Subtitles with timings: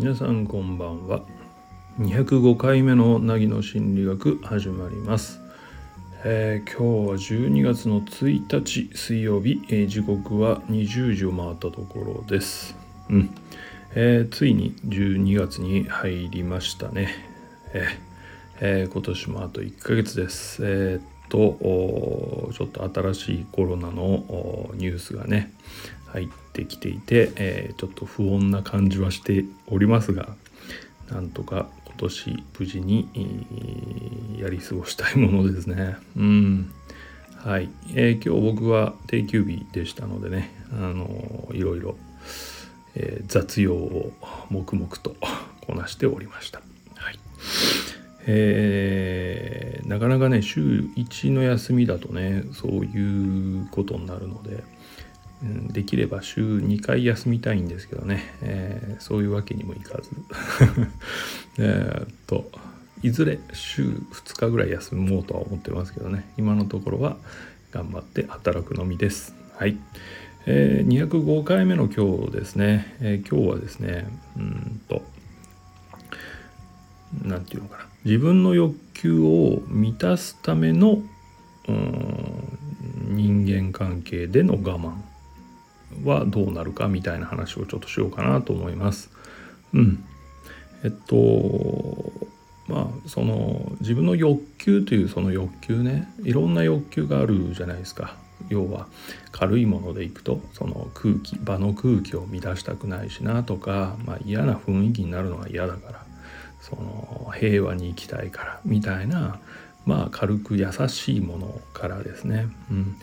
[0.00, 1.20] 皆さんこんばんは。
[1.98, 5.42] 205回目の凪の心理学始まります、
[6.24, 12.74] えー今日は12月の1日水曜日、えー時刻は20時を回ったところです。
[13.10, 13.30] うん、
[13.94, 17.10] えーついに12月に入りましたね。
[18.58, 20.62] えー今年もあと1ヶ月です。
[20.64, 25.52] えーとちょっと新しいコロナのニュースがね
[26.06, 30.28] 入ってきていて、えーちょっと不穏な感じはしておりますが
[31.10, 33.08] なんとか今年無事に
[34.38, 35.96] やり過ごしたいものですね。
[36.16, 36.72] うん
[37.36, 41.96] はい、えー今日僕は定休日でしたのでね、あのーいろいろ、
[42.94, 44.12] えー雑用を
[44.50, 45.16] 黙々と
[45.66, 46.60] こなしておりました。
[46.96, 47.18] はい
[48.26, 50.60] えーなかなかね週
[50.96, 54.62] 1の休みだとねそういうことになるので、
[55.42, 60.10] うんできれば週2回休みたいんですけどね、えーそういうわけにもいかず。
[61.58, 62.50] えっと
[63.02, 67.16] いずれ週2日ぐらい休もうとは思ってますけどね今のところは
[67.72, 69.34] 頑張って働くのみです。
[69.56, 69.76] はい、
[70.46, 74.06] えー205回目の今日ですね、えー今日はですね
[74.36, 74.69] うん
[77.22, 81.02] となんていうのかな自分の欲求を満たすための
[83.08, 84.94] 人間関係での我慢
[86.04, 89.10] はどうなるかみたいな話をちょっとしようかなと思います。
[89.72, 90.04] うん、
[90.84, 92.12] えっと
[92.68, 98.16] まあその自分の欲求というその欲求ねいろんな欲求があるじゃないですか。
[98.48, 98.86] 要は
[99.32, 106.04] 軽いものでいくとその空気場の空気を乱したくないしなとか、まあ、嫌な雰囲気になるのが嫌だから
[106.60, 109.38] その平和に生きたいからみたいな
[109.86, 112.96] まあ軽く優しいものからですね、うん、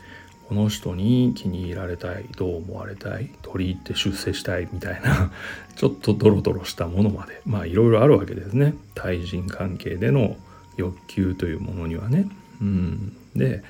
[0.47, 5.31] この人に気に入られたいどう思われたい取り入って出世したいみたいな
[5.75, 8.73] ちょっとドロドロしたものまでまあいろいろあるわけですね。
[8.95, 10.37] 対人関係での
[10.77, 12.29] 欲求というものにはね。
[12.61, 13.63] うん、で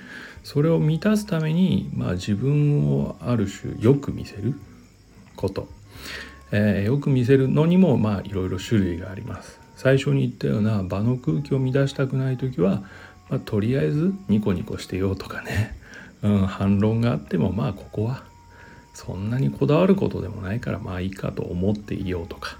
[0.43, 4.55] それを満たすために、まあ、自分をある種よく見せる
[5.35, 5.67] こと、
[6.51, 9.66] えーよく見せるのにもまあいろいろ種類があります。
[9.77, 12.83] 最初に言ったような場の空気を乱したくない時は、
[13.29, 15.77] まあ、とりあえずニコニコしてようとかね、
[16.23, 18.23] うん、反論があってもまあここは
[18.93, 22.57] そんなにこだわることでもないからまあいいかと思っていようとか。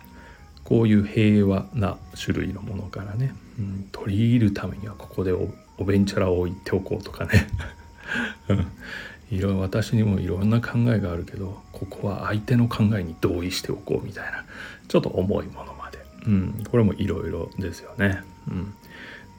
[0.68, 7.48] こういう平和な種類のものからね、うん、取り入るためにはここでおおべんちゃらを置いておこうとかね。
[9.32, 14.46] いろ私にもいろんな考えがあるけどここは相手の考えに同意しておこうみたいな
[14.88, 15.74] ちょっと重いもの、
[16.28, 18.22] うん、これもいろいろですよね。
[18.48, 18.74] うん、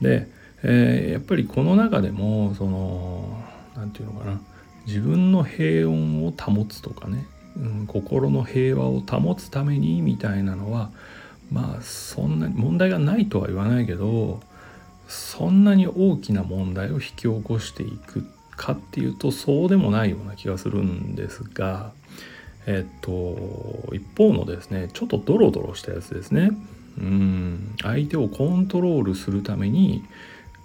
[0.00, 0.28] で、
[0.62, 3.44] えーやっぱりこの中でもその
[3.76, 4.40] 何て言うのかな。
[4.88, 7.26] 自分の平穏を保つとかね、
[7.58, 10.90] うん、心の平和を保つためにみたいなのは
[11.52, 14.40] まあそんなに問題がないとは言わないけど
[15.06, 18.24] そんなに大きな問題を引き起こしていく
[18.56, 21.92] かっていうとそうでもないような気がするんですが
[22.66, 26.50] えっと一方のですねちょっとドロドロしたやつですね。
[26.98, 27.74] うん。
[27.82, 30.04] 相手をコントロールするために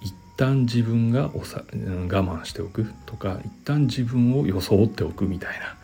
[0.02, 5.76] 一旦自分がおさ我慢しておくとか一旦自分を装っておくみたいな。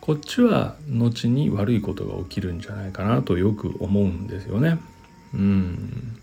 [0.00, 4.78] こっちは後に悪いことが起きるんじゃないかなとよく思うんですよね。
[5.34, 6.16] うん。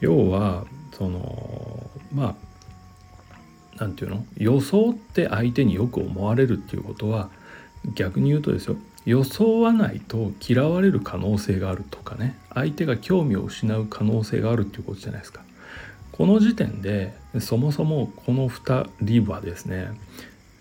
[0.00, 2.36] 要はそのま
[3.76, 4.24] あなんていうの？
[4.38, 7.28] 装って相手によく思われるっていうことは
[7.94, 8.76] 逆に言うとですよ。
[9.04, 15.42] 装わないと嫌われる可能性があるとかね相手が興味を失う可能性があるっていうことじゃないですか。
[16.12, 19.90] この時点でそもそもこの2人はですね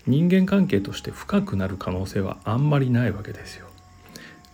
[0.08, 3.68] 人間関係として深くなる可能性はあんまりないわけですよ。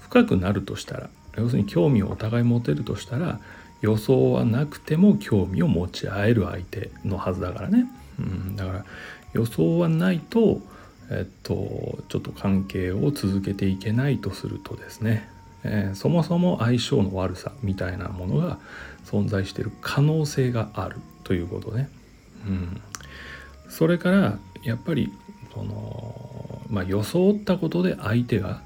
[0.02, 3.40] 深くなるとしたら要するに興味をお互い持てるとしたら
[3.82, 7.86] 予想はなくても興味を持ち合える相手のはずだからね。
[8.20, 8.86] うん、だから
[9.34, 10.62] 予想はないと、
[11.10, 15.28] えっと、ちょっと関係を続けていけないとするとですね、
[15.64, 18.60] えーそもそも相性の悪さみたいなものが
[19.06, 21.90] 存在している可能性があるということね。
[22.46, 22.82] うん、
[23.70, 25.12] それからやっぱり
[25.54, 28.62] その、まあ、装ったことで相手が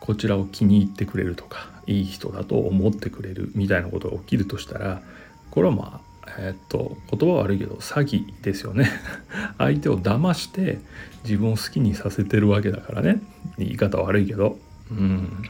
[0.00, 5.02] こちらを気に入ってくれるとかいい人だと思ってくれるみたいなことが起きるとしたら
[5.50, 6.07] これはまあ
[6.38, 8.90] えーっと言葉悪いけど詐欺ですよね。
[9.58, 10.78] 相手を騙して
[11.24, 13.22] 自分を好きにさせてるわけだからね。
[13.58, 14.58] 言い方悪いけど。
[14.90, 15.42] うん。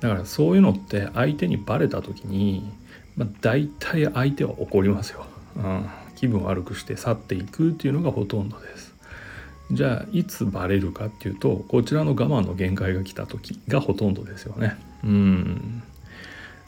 [0.00, 2.70] だからそういうのって相手にバレた時に、
[3.16, 5.26] まあ、大体相手は怒りますよ、
[5.56, 5.86] うん、
[6.16, 8.90] 気分悪くして去っていくっていうのがほとんどです。
[9.72, 14.76] じゃあいつバレるかっていうとこちらの我慢の限界が来た時がほとんどですよね。
[15.04, 15.82] うん。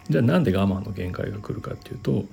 [0.08, 2.26] じゃあなんで我慢の限界が来るかっていうと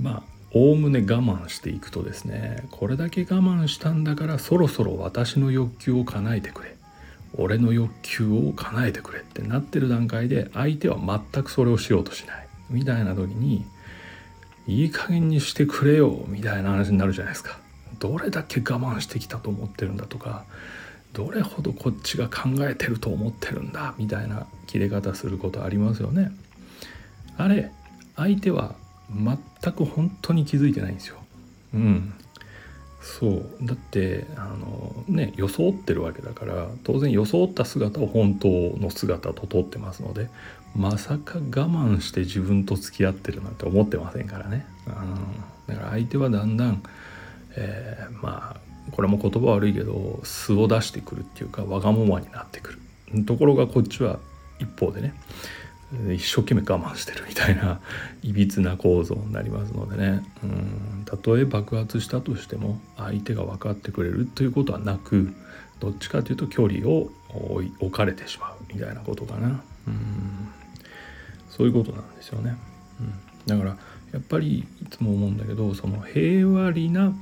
[0.00, 6.76] まあおおむね我慢していくとですねこれだけ我慢したんだからそろそろ私の欲求を叶えてくれ
[7.34, 13.64] 俺の欲求を叶えてくれってなってる段階で相手は全くそれをしようとしないみたいな時に
[14.66, 17.58] いい加減にしてくれよみたいな話になるじゃないですか。
[17.98, 20.44] どれだけ我慢してきたと思ってるんだとか
[21.12, 26.32] どれほどこっちが考えてると思ってるんだみたいな切れ方することありますよね。
[27.36, 27.70] あれ
[28.16, 28.74] 相手は
[29.14, 31.16] 全く本当に気づいてないんですよ。
[31.74, 32.14] うん。
[33.00, 40.28] そうだってあのね装ってるわけだから当然装った姿を本当の姿と撮ってますので
[40.76, 44.66] まさか我慢して自分と付き合ってるなんて思ってませんからね。
[44.86, 46.82] うん、だから相手はだんだん、
[47.56, 52.78] えー、まあこれも言葉悪いけど素を出してくるっていうかわがままになってく
[53.14, 54.18] るところがこっちは
[54.58, 55.14] 一方でね
[56.14, 57.80] 一生懸命我慢してるみたいな
[58.22, 60.24] いびつな構造になりますのでね。
[60.42, 61.02] うん。
[61.04, 65.34] たとえ爆発したとしても相手が分かってくれるということはなく
[65.80, 67.10] どっちかというと距離を
[67.80, 69.62] 置かれてしまうみたいなことかな。
[69.88, 70.50] うん。
[71.60, 72.56] そういうことなんですよね、
[73.00, 73.76] うん、だから
[74.12, 77.12] やっぱりいつも思うんだけどその平和裏な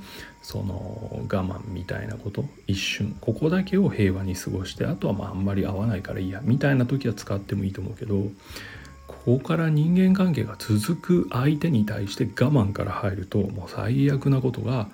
[0.41, 8.23] その我慢みたいなこと一瞬ここだけを平和に過ごしてあとはまああんまり合わないからいいやみたいな時は使ってもいいと思うけど
[9.07, 14.87] ここから人間関係が続く相手に対して我慢から入るともう最悪なことが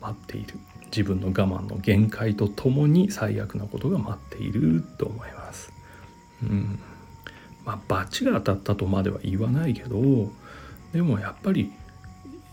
[0.00, 0.54] 待っている
[0.86, 5.72] 自分の我慢の限界とともに最悪なことが待っていると思います。
[6.42, 6.78] うん
[7.64, 9.98] まあ罰が当たったとまでは言わないけど
[10.92, 11.72] でもやっぱり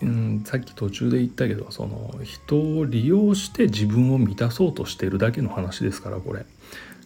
[0.01, 6.45] うん、さっき途中で言ったけどその人を利用して自分を満たそうとしてるだけの話ですからこれ。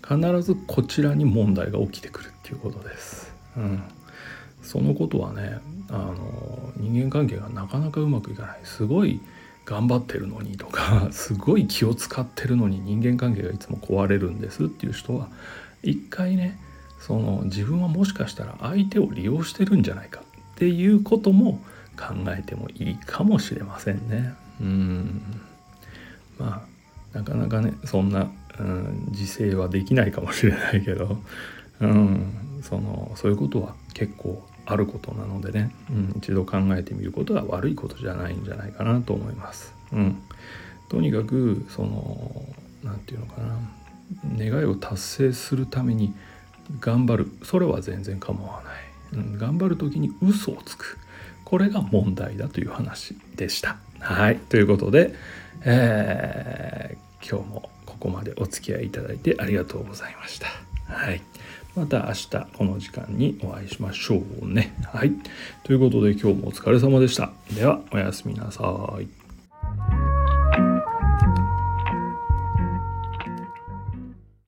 [0.06, 3.33] 必ずこちらに問題が起きてくるっていうことです。
[3.56, 3.83] うん、
[4.62, 5.59] そのことはね
[5.89, 8.59] あの人間関係がなかなかうまくいかない。
[8.65, 9.21] すごい
[9.65, 15.30] 頑張ってるのにとか すごい気を使ってるのに人間関係がいつも壊れるんですっていう人は
[15.83, 16.59] 一回ね
[17.00, 20.21] その自分はもしかしたら相手を利用してるんじゃないか。
[20.56, 21.60] っていうことも
[21.98, 24.34] 考えてもいいかもしれませんね。
[24.62, 25.22] うん。
[26.38, 26.66] ま
[27.14, 31.18] あなかなかねそんな、うん、自制はできないかもしれないけど、
[31.80, 39.74] うん、そのそういうことは結構あることなのでね、うん、一度考えてみることは悪いことじゃないんじゃないかなと思います。
[39.92, 40.22] うん、
[40.90, 42.46] とにかくその
[42.84, 43.58] 何て言うのかな。
[44.38, 46.14] 願いを達成するために
[46.80, 47.32] 頑張る。
[47.44, 48.74] それは全然構わない、
[49.12, 50.98] うん、頑張る時に嘘をつく
[51.44, 53.78] これが問題だという話でした。
[54.00, 55.14] はいということで、
[55.64, 60.48] えー、今日もここまでお付き合いいただいてありがとうございました。
[60.88, 61.22] はい
[61.76, 64.76] また明日この時間にお会いしましょうね。
[64.84, 65.12] はい。
[65.64, 67.32] ということで今日もお疲れ様でした。
[67.56, 69.23] ではおやすみなさい。